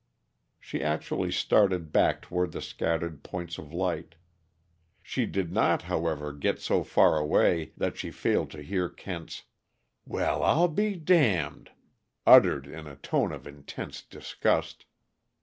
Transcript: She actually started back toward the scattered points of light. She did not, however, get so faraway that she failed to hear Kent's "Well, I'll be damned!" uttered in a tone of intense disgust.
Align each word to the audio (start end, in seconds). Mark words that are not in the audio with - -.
She 0.59 0.81
actually 0.81 1.29
started 1.31 1.91
back 1.91 2.23
toward 2.23 2.53
the 2.53 2.61
scattered 2.63 3.21
points 3.21 3.59
of 3.59 3.71
light. 3.71 4.15
She 5.03 5.27
did 5.27 5.51
not, 5.51 5.83
however, 5.83 6.33
get 6.33 6.59
so 6.59 6.83
faraway 6.83 7.73
that 7.77 7.97
she 7.99 8.09
failed 8.09 8.49
to 8.49 8.63
hear 8.63 8.89
Kent's 8.89 9.43
"Well, 10.03 10.41
I'll 10.41 10.69
be 10.69 10.95
damned!" 10.95 11.69
uttered 12.25 12.65
in 12.65 12.87
a 12.87 12.95
tone 12.95 13.31
of 13.31 13.45
intense 13.45 14.01
disgust. 14.01 14.85